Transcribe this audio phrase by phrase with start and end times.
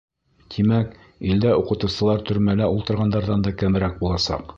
[0.53, 0.95] Тимәк,
[1.33, 4.49] илдә уҡытыусылар төрмәлә ултырғандарҙан да кәмерәк буласаҡ.